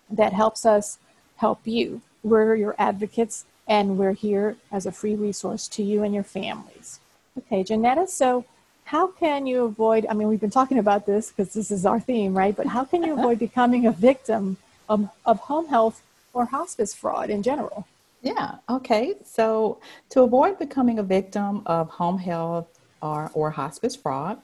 that 0.08 0.32
helps 0.32 0.64
us 0.64 0.98
help 1.36 1.60
you. 1.64 2.00
We're 2.22 2.54
your 2.54 2.74
advocates, 2.78 3.44
and 3.70 3.96
we're 3.96 4.12
here 4.12 4.56
as 4.72 4.84
a 4.84 4.92
free 4.92 5.14
resource 5.14 5.68
to 5.68 5.82
you 5.82 6.02
and 6.02 6.12
your 6.12 6.24
families. 6.24 6.98
Okay, 7.38 7.62
Janetta. 7.62 8.08
So, 8.08 8.44
how 8.84 9.06
can 9.06 9.46
you 9.46 9.64
avoid? 9.64 10.04
I 10.10 10.14
mean, 10.14 10.26
we've 10.26 10.40
been 10.40 10.50
talking 10.50 10.78
about 10.78 11.06
this 11.06 11.30
because 11.30 11.54
this 11.54 11.70
is 11.70 11.86
our 11.86 12.00
theme, 12.00 12.36
right? 12.36 12.54
But 12.54 12.66
how 12.66 12.84
can 12.84 13.04
you 13.04 13.12
avoid 13.12 13.38
becoming 13.48 13.86
a 13.86 13.92
victim 13.92 14.56
of, 14.88 15.08
of 15.24 15.38
home 15.38 15.68
health 15.68 16.02
or 16.34 16.46
hospice 16.46 16.92
fraud 16.92 17.30
in 17.30 17.44
general? 17.44 17.86
Yeah, 18.22 18.56
okay. 18.68 19.14
So, 19.24 19.78
to 20.10 20.22
avoid 20.22 20.58
becoming 20.58 20.98
a 20.98 21.04
victim 21.04 21.62
of 21.64 21.88
home 21.88 22.18
health 22.18 22.66
or, 23.00 23.30
or 23.32 23.50
hospice 23.50 23.94
fraud, 23.94 24.38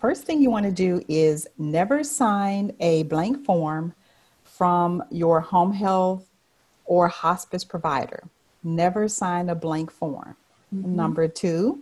first 0.00 0.24
thing 0.24 0.42
you 0.42 0.50
want 0.50 0.66
to 0.66 0.72
do 0.72 1.00
is 1.08 1.46
never 1.56 2.02
sign 2.02 2.74
a 2.80 3.04
blank 3.04 3.44
form 3.44 3.94
from 4.42 5.04
your 5.12 5.40
home 5.40 5.72
health 5.72 6.26
or 6.86 7.06
hospice 7.06 7.62
provider. 7.62 8.24
Never 8.64 9.08
sign 9.08 9.50
a 9.50 9.54
blank 9.54 9.90
form. 9.90 10.36
Mm-hmm. 10.74 10.96
Number 10.96 11.28
two, 11.28 11.80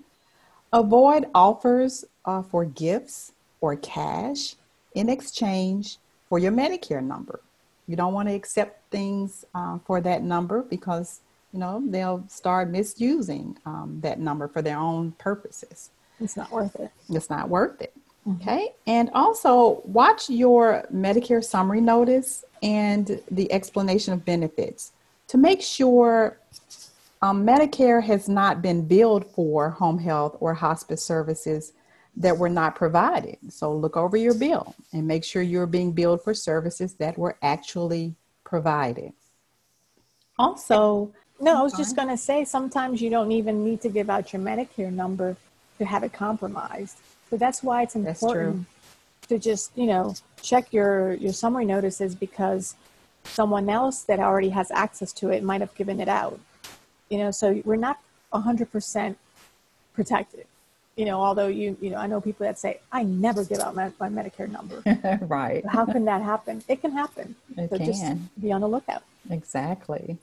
avoid 0.73 1.27
offers 1.35 2.05
uh, 2.25 2.43
for 2.43 2.65
gifts 2.65 3.33
or 3.61 3.77
cash 3.77 4.57
in 4.95 5.09
exchange 5.09 5.99
for 6.29 6.39
your 6.39 6.53
Medicare 6.53 7.03
number. 7.03 7.41
You 7.87 7.97
don't 7.97 8.13
want 8.13 8.29
to 8.29 8.35
accept 8.35 8.91
things 8.91 9.45
uh, 9.55 9.79
for 9.87 10.01
that 10.01 10.23
number 10.23 10.63
because 10.63 11.21
you 11.53 11.59
know 11.59 11.83
they'll 11.87 12.25
start 12.29 12.71
misusing 12.71 13.59
um, 13.67 13.99
that 14.03 14.19
number 14.19 14.49
for 14.49 14.63
their 14.63 14.79
own 14.79 15.13
purposes. 15.13 15.91
It's 16.21 16.37
not 16.37 16.51
worth 16.51 16.75
it. 16.77 16.91
It's 17.11 17.31
not 17.31 17.49
worth 17.49 17.81
it. 17.81 17.93
Mm-hmm. 18.27 18.43
Okay. 18.43 18.73
And 18.87 19.11
also 19.15 19.83
watch 19.85 20.31
your 20.31 20.87
Medicare 20.95 21.45
summary 21.45 21.81
notice 21.81 22.45
and 22.63 23.21
the 23.31 23.53
explanation 23.53 24.13
of 24.13 24.25
benefits 24.25 24.93
to 25.33 25.39
make 25.39 25.63
sure 25.63 26.39
um, 27.23 27.47
Medicare 27.47 28.03
has 28.03 28.29
not 28.29 28.61
been 28.61 28.87
billed 28.87 29.25
for 29.25 29.71
home 29.71 29.99
health 29.99 30.37
or 30.41 30.53
hospice 30.53 31.03
services 31.03 31.73
that 32.19 32.37
were 32.37 32.51
not 32.51 32.75
provided. 32.75 33.39
So 33.49 33.75
look 33.75 33.97
over 33.97 34.19
your 34.19 34.35
bill 34.35 34.75
and 34.93 35.07
make 35.07 35.25
sure 35.25 35.41
you're 35.41 35.65
being 35.65 35.93
billed 35.93 36.23
for 36.23 36.35
services 36.35 36.93
that 36.97 37.17
were 37.17 37.39
actually 37.41 38.15
provided. 38.45 39.15
Also, 40.39 41.15
no, 41.41 41.59
I 41.59 41.63
was 41.63 41.73
just 41.73 41.97
going 41.97 42.09
to 42.09 42.19
say 42.19 42.45
sometimes 42.45 43.01
you 43.01 43.09
don't 43.09 43.33
even 43.33 43.65
need 43.65 43.81
to 43.81 43.89
give 43.89 44.11
out 44.11 44.35
your 44.35 44.43
Medicare 44.43 44.93
number 44.93 45.35
to 45.79 45.87
have 45.87 46.03
it 46.03 46.13
compromised. 46.13 46.99
So 47.31 47.39
that's 47.39 47.63
why 47.63 47.85
it's 47.85 47.97
important 47.97 48.67
to 49.29 49.39
just, 49.39 49.71
you 49.79 49.87
know, 49.87 50.15
check 50.43 50.75
your 50.75 51.15
your 51.15 51.33
summary 51.33 51.65
notices 51.65 52.15
because 52.15 52.75
someone 53.25 53.69
else 53.69 54.03
that 54.03 54.19
already 54.19 54.51
has 54.51 54.71
access 54.71 55.13
to 55.15 55.31
it 55.31 55.43
might 55.43 55.61
have 55.61 55.75
given 55.75 56.01
it 56.01 56.09
out. 56.09 56.39
You 57.09 57.19
know, 57.19 57.31
so 57.31 57.61
we're 57.65 57.77
not 57.77 57.99
100% 58.33 59.17
protected. 59.95 60.47
You 60.97 61.07
know, 61.07 61.21
although 61.23 61.47
you, 61.47 61.77
you 61.81 61.91
know, 61.91 61.97
I 61.97 62.07
know 62.07 62.21
people 62.21 62.45
that 62.45 62.59
say, 62.59 62.81
I 62.91 63.03
never 63.03 63.45
give 63.45 63.61
out 63.61 63.75
my, 63.75 63.91
my 63.99 64.09
Medicare 64.09 64.51
number. 64.51 64.83
right. 65.27 65.65
How 65.67 65.87
can 65.87 66.05
that 66.05 66.23
happen? 66.23 66.63
It 66.69 66.81
can 66.81 66.93
happen. 66.93 67.35
It 67.57 67.71
so 67.71 67.79
can. 67.79 67.87
just 67.87 68.41
be 68.41 68.53
on 68.53 68.61
the 68.61 68.69
lookout. 68.69 69.03
Exactly. 69.31 70.19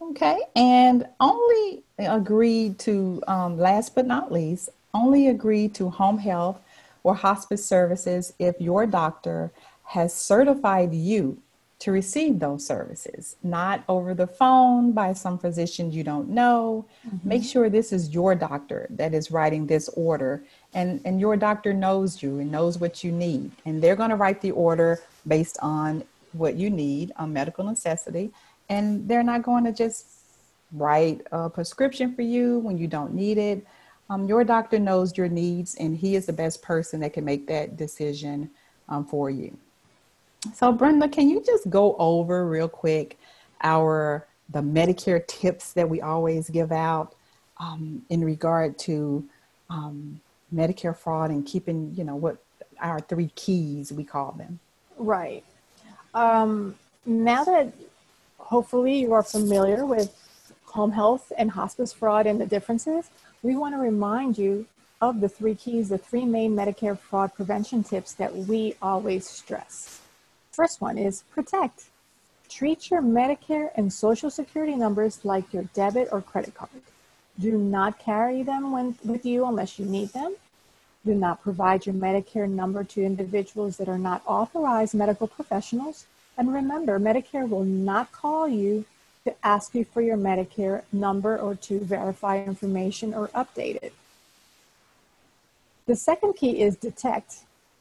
Okay. 0.00 0.38
And 0.54 1.06
only 1.18 1.82
agree 1.98 2.74
to, 2.78 3.22
um, 3.26 3.58
last 3.58 3.94
but 3.94 4.06
not 4.06 4.30
least, 4.30 4.68
only 4.92 5.28
agree 5.28 5.68
to 5.70 5.88
home 5.88 6.18
health 6.18 6.60
or 7.02 7.14
hospice 7.14 7.64
services 7.64 8.32
if 8.38 8.60
your 8.60 8.86
doctor 8.86 9.50
has 9.84 10.12
certified 10.12 10.92
you 10.92 11.38
to 11.78 11.92
receive 11.92 12.38
those 12.38 12.66
services, 12.66 13.36
not 13.42 13.84
over 13.88 14.14
the 14.14 14.26
phone 14.26 14.92
by 14.92 15.12
some 15.12 15.38
physician 15.38 15.92
you 15.92 16.02
don't 16.02 16.28
know. 16.28 16.86
Mm-hmm. 17.06 17.28
Make 17.28 17.44
sure 17.44 17.68
this 17.68 17.92
is 17.92 18.14
your 18.14 18.34
doctor 18.34 18.86
that 18.90 19.12
is 19.12 19.30
writing 19.30 19.66
this 19.66 19.90
order 19.90 20.42
and, 20.72 21.00
and 21.04 21.20
your 21.20 21.36
doctor 21.36 21.74
knows 21.74 22.22
you 22.22 22.38
and 22.40 22.50
knows 22.50 22.78
what 22.78 23.04
you 23.04 23.12
need. 23.12 23.50
And 23.66 23.82
they're 23.82 23.96
going 23.96 24.10
to 24.10 24.16
write 24.16 24.40
the 24.40 24.52
order 24.52 25.00
based 25.26 25.58
on 25.60 26.02
what 26.32 26.54
you 26.54 26.70
need 26.70 27.12
on 27.16 27.32
medical 27.32 27.64
necessity. 27.64 28.30
And 28.68 29.06
they're 29.06 29.22
not 29.22 29.42
going 29.42 29.64
to 29.64 29.72
just 29.72 30.06
write 30.72 31.26
a 31.30 31.50
prescription 31.50 32.14
for 32.14 32.22
you 32.22 32.58
when 32.60 32.78
you 32.78 32.86
don't 32.86 33.14
need 33.14 33.38
it. 33.38 33.66
Um, 34.08 34.26
your 34.26 34.44
doctor 34.44 34.78
knows 34.78 35.16
your 35.16 35.28
needs, 35.28 35.74
and 35.76 35.96
he 35.96 36.14
is 36.14 36.26
the 36.26 36.32
best 36.32 36.62
person 36.62 37.00
that 37.00 37.12
can 37.12 37.24
make 37.24 37.46
that 37.48 37.76
decision 37.76 38.50
um, 38.88 39.04
for 39.04 39.30
you. 39.30 39.56
So, 40.54 40.72
Brenda, 40.72 41.08
can 41.08 41.28
you 41.28 41.42
just 41.44 41.68
go 41.70 41.96
over 41.98 42.46
real 42.46 42.68
quick 42.68 43.18
our 43.62 44.26
the 44.50 44.60
Medicare 44.60 45.26
tips 45.26 45.72
that 45.72 45.88
we 45.88 46.00
always 46.00 46.48
give 46.50 46.70
out 46.70 47.14
um, 47.58 48.02
in 48.10 48.24
regard 48.24 48.78
to 48.78 49.24
um, 49.70 50.20
Medicare 50.54 50.96
fraud 50.96 51.30
and 51.30 51.44
keeping, 51.44 51.92
you 51.96 52.04
know, 52.04 52.16
what 52.16 52.36
our 52.80 53.00
three 53.00 53.30
keys 53.34 53.92
we 53.92 54.04
call 54.04 54.32
them? 54.32 54.58
Right. 54.96 55.42
Um, 56.14 56.76
now 57.04 57.44
that 57.44 57.72
hopefully 58.38 58.98
you 58.98 59.12
are 59.12 59.22
familiar 59.22 59.84
with 59.84 60.14
home 60.64 60.92
health 60.92 61.32
and 61.36 61.50
hospice 61.50 61.92
fraud 61.92 62.26
and 62.26 62.40
the 62.40 62.46
differences, 62.46 63.10
we 63.42 63.56
want 63.56 63.74
to 63.74 63.78
remind 63.78 64.38
you 64.38 64.66
of 65.00 65.20
the 65.20 65.28
three 65.28 65.54
keys, 65.54 65.88
the 65.88 65.98
three 65.98 66.24
main 66.24 66.54
Medicare 66.54 66.98
fraud 66.98 67.34
prevention 67.34 67.82
tips 67.82 68.14
that 68.14 68.34
we 68.34 68.74
always 68.80 69.28
stress. 69.28 70.00
First 70.56 70.80
one 70.80 70.96
is 70.96 71.22
protect. 71.34 71.84
Treat 72.48 72.90
your 72.90 73.02
Medicare 73.02 73.68
and 73.76 73.92
Social 73.92 74.30
Security 74.30 74.74
numbers 74.74 75.22
like 75.22 75.52
your 75.52 75.64
debit 75.74 76.08
or 76.10 76.22
credit 76.22 76.54
card. 76.54 76.70
Do 77.38 77.58
not 77.58 77.98
carry 77.98 78.42
them 78.42 78.72
when, 78.72 78.96
with 79.04 79.26
you 79.26 79.44
unless 79.44 79.78
you 79.78 79.84
need 79.84 80.14
them. 80.14 80.34
Do 81.04 81.14
not 81.14 81.42
provide 81.42 81.84
your 81.84 81.94
Medicare 81.94 82.48
number 82.48 82.84
to 82.84 83.04
individuals 83.04 83.76
that 83.76 83.86
are 83.90 83.98
not 83.98 84.22
authorized 84.24 84.94
medical 84.94 85.26
professionals. 85.26 86.06
And 86.38 86.54
remember, 86.54 86.98
Medicare 86.98 87.46
will 87.46 87.64
not 87.66 88.10
call 88.10 88.48
you 88.48 88.86
to 89.24 89.34
ask 89.44 89.74
you 89.74 89.84
for 89.84 90.00
your 90.00 90.16
Medicare 90.16 90.84
number 90.90 91.36
or 91.36 91.54
to 91.54 91.80
verify 91.80 92.42
information 92.42 93.12
or 93.12 93.28
update 93.28 93.76
it. 93.82 93.92
The 95.84 95.96
second 95.96 96.32
key 96.32 96.62
is 96.62 96.76
detect. 96.76 97.40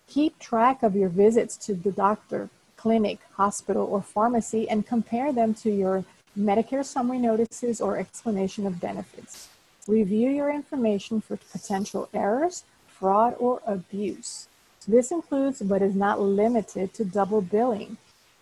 Keep 0.09 0.39
track 0.39 0.83
of 0.83 0.93
your 0.93 1.07
visits 1.07 1.55
to 1.65 1.73
the 1.73 1.93
doctor, 1.93 2.49
clinic, 2.85 3.17
hospital, 3.33 3.83
or 3.83 3.99
pharmacy 3.99 4.69
and 4.69 4.85
compare 4.85 5.33
them 5.33 5.55
to 5.55 5.71
your 5.71 6.05
Medicare 6.37 6.85
summary 6.85 7.17
notices 7.17 7.81
or 7.81 7.97
explanation 7.97 8.67
of 8.67 8.79
benefits. 8.79 9.49
Review 9.87 10.29
your 10.29 10.51
information 10.51 11.19
for 11.19 11.35
potential 11.35 12.07
errors, 12.13 12.63
fraud, 12.87 13.35
or 13.39 13.59
abuse. 13.65 14.47
This 14.87 15.09
includes 15.09 15.63
but 15.63 15.81
is 15.81 15.95
not 15.95 16.21
limited 16.21 16.93
to 16.93 17.03
double 17.03 17.41
billing, 17.41 17.97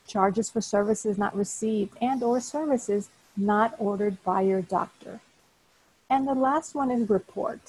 charges 0.08 0.50
for 0.50 0.60
services 0.60 1.18
not 1.18 1.34
received 1.34 1.96
and 2.02 2.22
or 2.22 2.42
services 2.42 3.08
not 3.38 3.74
ordered 3.78 4.22
by 4.26 4.42
your 4.42 4.62
doctor. 4.62 5.22
And 6.10 6.28
the 6.28 6.34
last 6.34 6.76
one 6.76 6.92
is 6.92 7.10
report. 7.10 7.62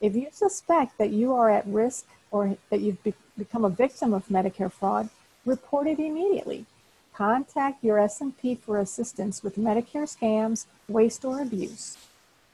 If 0.00 0.14
you 0.14 0.28
suspect 0.30 0.98
that 0.98 1.10
you 1.10 1.34
are 1.34 1.50
at 1.50 1.66
risk 1.66 2.06
or 2.30 2.56
that 2.70 2.80
you've 2.80 3.02
be- 3.02 3.14
become 3.36 3.64
a 3.64 3.76
victim 3.84 4.14
of 4.14 4.28
Medicare 4.28 4.70
fraud, 4.70 5.08
report 5.44 5.86
it 5.86 5.98
immediately. 5.98 6.66
Contact 7.14 7.84
your 7.84 7.98
SMP 7.98 8.58
for 8.58 8.78
assistance 8.78 9.42
with 9.42 9.56
Medicare 9.56 10.08
scams, 10.08 10.66
waste, 10.88 11.24
or 11.24 11.40
abuse. 11.40 11.98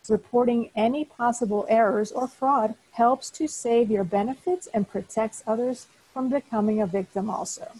Reporting 0.08 0.70
any 0.74 1.04
possible 1.04 1.66
errors 1.68 2.10
or 2.10 2.26
fraud 2.26 2.74
helps 2.92 3.30
to 3.30 3.46
save 3.46 3.90
your 3.90 4.04
benefits 4.04 4.66
and 4.72 4.88
protects 4.88 5.42
others 5.46 5.86
from 6.12 6.28
becoming 6.28 6.80
a 6.80 6.86
victim 6.86 7.30
also. 7.30 7.70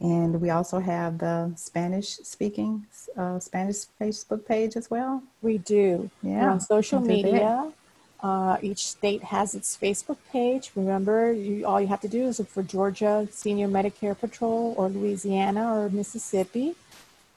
And 0.00 0.40
we 0.40 0.50
also 0.50 0.80
have 0.80 1.18
the 1.18 1.52
Spanish 1.56 2.16
speaking 2.16 2.86
uh, 3.16 3.38
Spanish 3.38 3.86
Facebook 4.00 4.44
page 4.44 4.76
as 4.76 4.90
well. 4.90 5.22
We 5.40 5.58
do. 5.58 6.10
Yeah. 6.22 6.42
We're 6.42 6.50
on 6.50 6.60
social 6.60 7.00
media. 7.00 7.72
Uh, 8.20 8.56
each 8.62 8.86
state 8.86 9.22
has 9.22 9.54
its 9.54 9.76
Facebook 9.76 10.16
page. 10.32 10.72
Remember, 10.74 11.32
you, 11.32 11.64
all 11.66 11.80
you 11.80 11.86
have 11.86 12.00
to 12.00 12.08
do 12.08 12.24
is 12.24 12.38
look 12.38 12.48
for 12.48 12.62
Georgia 12.62 13.28
Senior 13.30 13.68
Medicare 13.68 14.18
Patrol 14.18 14.74
or 14.76 14.88
Louisiana 14.88 15.76
or 15.76 15.90
Mississippi. 15.90 16.74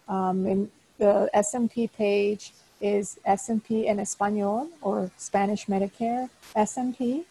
Um, 0.08 0.46
and 0.46 0.72
the 0.98 1.30
SMP 1.36 1.92
page 1.92 2.54
is 2.82 3.20
SMP 3.26 3.88
en 3.88 3.98
Español 3.98 4.70
or 4.82 5.12
Spanish 5.18 5.66
Medicare 5.68 6.30
SMP. 6.56 7.26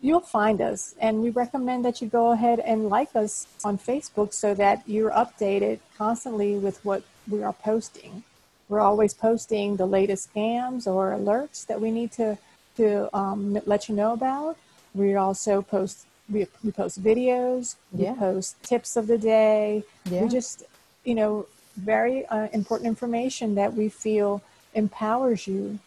You'll 0.00 0.20
find 0.20 0.60
us, 0.60 0.94
and 1.00 1.22
we 1.22 1.30
recommend 1.30 1.84
that 1.84 2.02
you 2.02 2.08
go 2.08 2.32
ahead 2.32 2.60
and 2.60 2.90
like 2.90 3.16
us 3.16 3.46
on 3.64 3.78
Facebook 3.78 4.34
so 4.34 4.52
that 4.54 4.82
you're 4.86 5.10
updated 5.10 5.78
constantly 5.96 6.56
with 6.56 6.84
what 6.84 7.02
we 7.28 7.42
are 7.42 7.54
posting. 7.54 8.22
We're 8.68 8.80
always 8.80 9.14
posting 9.14 9.76
the 9.76 9.86
latest 9.86 10.32
scams 10.34 10.86
or 10.86 11.12
alerts 11.12 11.66
that 11.66 11.80
we 11.80 11.90
need 11.90 12.12
to 12.12 12.38
to 12.76 13.08
um, 13.16 13.58
let 13.66 13.88
you 13.88 13.94
know 13.94 14.12
about. 14.12 14.56
We 14.94 15.14
also 15.14 15.62
post 15.62 16.06
we, 16.30 16.46
we 16.62 16.72
post 16.72 17.02
videos, 17.02 17.76
we 17.92 18.06
post 18.14 18.62
tips 18.62 18.96
of 18.96 19.06
the 19.06 19.18
day. 19.18 19.84
Yeah. 20.06 20.22
We 20.22 20.28
just 20.28 20.64
you 21.04 21.14
know 21.14 21.46
very 21.76 22.26
uh, 22.26 22.48
important 22.52 22.86
information 22.88 23.54
that 23.56 23.74
we 23.74 23.88
feel 23.88 24.42
empowers 24.74 25.46
you 25.46 25.78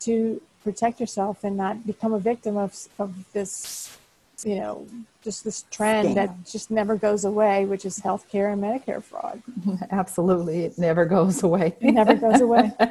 to 0.00 0.40
protect 0.64 1.00
yourself 1.00 1.44
and 1.44 1.56
not 1.56 1.86
become 1.86 2.12
a 2.12 2.18
victim 2.18 2.56
of 2.56 2.76
of 2.98 3.14
this 3.32 3.96
you 4.44 4.56
know 4.56 4.86
just 5.22 5.44
this 5.44 5.64
trend 5.70 6.16
that 6.16 6.30
just 6.46 6.70
never 6.70 6.96
goes 6.96 7.24
away, 7.24 7.66
which 7.66 7.84
is 7.84 7.98
healthcare 7.98 8.52
and 8.52 8.62
Medicare 8.62 9.02
fraud. 9.02 9.42
Absolutely. 9.90 10.64
It 10.64 10.78
never 10.78 11.04
goes 11.04 11.42
away. 11.42 11.76
It 11.80 11.92
never 11.92 12.14
goes 12.14 12.40
away. 12.40 12.72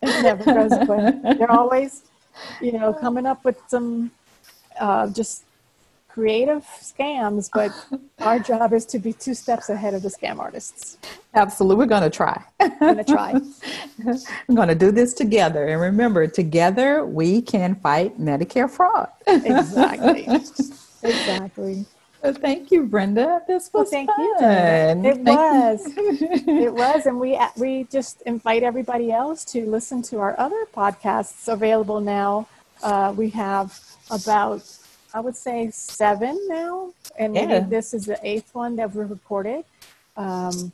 It 0.00 0.22
never 0.22 0.44
goes 0.44 0.70
away. 0.70 1.12
They're 1.36 1.50
always, 1.50 2.04
you 2.60 2.70
know, 2.70 2.92
coming 2.92 3.26
up 3.26 3.44
with 3.44 3.60
some 3.66 4.12
uh, 4.78 5.08
just 5.08 5.42
creative 6.18 6.64
scams, 6.80 7.48
but 7.54 7.70
our 8.18 8.38
job 8.50 8.72
is 8.72 8.84
to 8.86 8.98
be 8.98 9.12
two 9.12 9.34
steps 9.34 9.68
ahead 9.68 9.94
of 9.94 10.02
the 10.02 10.08
scam 10.08 10.40
artists. 10.40 10.98
Absolutely. 11.34 11.76
We're 11.76 11.86
going 11.86 12.02
to 12.02 12.10
try. 12.10 12.42
I'm 12.58 12.76
going 12.80 12.96
to 12.96 13.04
try. 13.04 13.34
We're 14.48 14.56
going 14.56 14.66
to 14.68 14.74
do 14.74 14.90
this 14.90 15.14
together. 15.14 15.68
And 15.68 15.80
remember, 15.80 16.26
together 16.26 17.06
we 17.06 17.40
can 17.40 17.76
fight 17.76 18.18
Medicare 18.20 18.68
fraud. 18.68 19.08
Exactly. 19.28 20.26
Exactly. 21.04 21.86
So 22.24 22.32
thank 22.32 22.72
you, 22.72 22.82
Brenda. 22.82 23.40
This 23.46 23.70
Well, 23.72 23.84
was 23.84 23.90
thank 23.90 24.10
you. 24.18 24.34
fun. 24.40 25.04
Janetta. 25.04 25.08
It 25.20 25.24
Thank 25.24 25.38
was. 25.38 25.96
you. 25.96 26.58
It 26.66 26.74
was, 26.74 27.06
and 27.06 27.20
we 27.20 27.38
we 27.56 27.84
just 27.84 28.20
invite 28.26 28.64
everybody 28.64 29.12
else 29.12 29.44
to 29.52 29.64
listen 29.70 30.02
to 30.10 30.18
our 30.18 30.34
other 30.40 30.64
podcasts 30.74 31.46
available 31.46 32.00
now. 32.00 32.48
Uh, 32.82 33.14
we 33.16 33.30
have 33.30 33.78
about, 34.10 34.62
I 35.14 35.20
would 35.20 35.36
say, 35.36 35.70
seven 35.70 36.38
now, 36.48 36.92
and 37.18 37.32
maybe 37.32 37.58
Yeah. 37.58 37.60
this 37.60 37.94
is 37.94 38.06
the 38.06 38.18
eighth 38.22 38.54
one 38.54 38.76
that 38.76 38.94
we 38.94 39.04
recorded. 39.04 39.64
Um, 40.16 40.72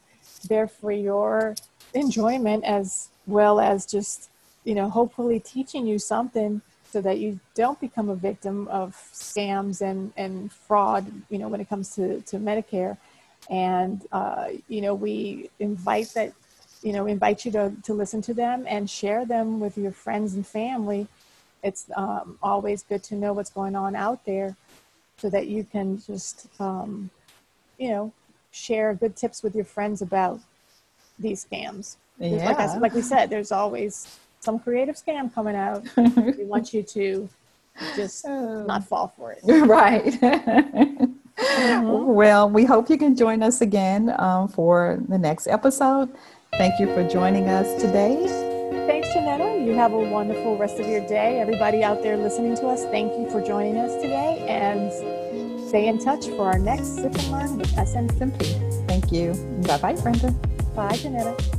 they're 0.49 0.69
for 0.69 0.93
your 0.93 1.55
enjoyment 1.95 2.65
as 2.65 3.09
well 3.27 3.61
as 3.61 3.87
just 3.87 4.29
you 4.65 4.75
know 4.75 4.89
hopefully 4.91 5.41
teaching 5.41 5.87
you 5.87 5.99
something 5.99 6.61
so 6.91 7.01
that 7.01 7.19
you 7.19 7.39
don't 7.55 7.81
become 7.81 8.09
a 8.09 8.15
victim 8.15 8.69
of 8.69 8.95
scams 9.13 9.81
and, 9.81 10.13
and 10.17 10.53
fraud 10.53 11.07
you 11.31 11.39
know 11.39 11.49
when 11.49 11.61
it 11.61 11.69
comes 11.69 11.95
to, 11.95 12.21
to 12.23 12.37
medicare 12.37 12.97
and 13.51 14.07
uh, 14.13 14.49
you 14.69 14.81
know 14.81 14.95
we 14.95 15.51
invite 15.61 16.09
that 16.15 16.33
you 16.83 16.93
know 16.93 17.07
invite 17.07 17.45
you 17.45 17.53
to, 17.53 17.73
to 17.83 17.95
listen 17.95 18.21
to 18.23 18.35
them 18.35 18.65
and 18.69 18.91
share 18.91 19.25
them 19.25 19.61
with 19.61 19.79
your 19.79 19.93
friends 19.93 20.35
and 20.35 20.47
family 20.47 21.07
it's 21.65 21.87
um, 21.97 22.39
always 22.43 22.83
good 22.85 23.03
to 23.05 23.15
know 23.17 23.33
what's 23.33 23.51
going 23.51 23.75
on 23.75 23.97
out 23.97 24.25
there 24.25 24.55
so 25.17 25.29
that 25.31 25.47
you 25.49 25.65
can 25.65 26.01
just 26.07 26.47
um, 26.61 27.11
you 27.79 27.89
know 27.89 28.13
share 28.53 28.95
good 28.95 29.17
tips 29.17 29.43
with 29.43 29.55
your 29.57 29.65
friends 29.65 30.01
about 30.03 30.39
these 31.19 31.45
scams 31.45 31.97
There's- 32.19 32.45
like, 32.45 32.59
I, 32.61 32.65
Yeah. 32.67 32.79
like 32.79 32.95
we 32.95 33.03
said 33.03 33.31
there's 33.31 33.51
always 33.51 34.19
some 34.41 34.59
creative 34.59 34.95
scam 34.97 35.33
coming 35.35 35.57
out 35.57 35.83
we 36.39 36.45
want 36.45 36.73
you 36.75 36.83
to 36.83 37.29
just 37.97 38.25
not 38.27 38.85
fall 38.87 39.09
for 39.17 39.33
it 39.33 39.41
right. 39.81 40.05
Mm-hmm. 41.37 42.05
Well, 42.15 42.49
we 42.49 42.65
hope 42.65 42.89
you 42.89 42.97
can 42.97 43.17
join 43.17 43.43
us 43.43 43.61
again 43.61 44.15
um, 44.21 44.47
for 44.47 45.01
the 45.09 45.19
next 45.19 45.49
episode. 45.49 46.09
Thank 46.53 46.79
you 46.79 46.87
for 46.95 47.03
joining 47.09 47.49
us 47.49 47.67
today. 47.83 48.44
You 49.65 49.73
have 49.77 49.95
a 49.95 49.99
wonderful 49.99 50.59
rest 50.59 50.79
of 50.79 50.87
your 50.87 51.01
day. 51.07 51.41
Everybody 51.41 51.83
out 51.83 52.03
there 52.03 52.19
listening 52.19 52.55
to 52.57 52.67
us, 52.67 52.85
thank 52.85 53.19
you 53.19 53.31
for 53.31 53.41
joining 53.41 53.79
us 53.79 53.95
today 53.95 54.45
and 54.47 54.93
stay 55.67 55.89
in 55.89 55.99
touch 55.99 56.27
for 56.27 56.53
our 56.53 56.59
next 56.59 56.97
Sip 56.97 57.15
and 57.15 57.33
Learn 57.33 57.57
with 57.57 57.71
SN 57.71 58.11
Simply. 58.19 58.49
Thank 58.87 59.11
you. 59.11 59.33
Bye 59.67 59.79
bye, 59.79 59.95
Brenda. 59.95 60.33
Bye, 60.77 60.97
Janetta. 60.97 61.54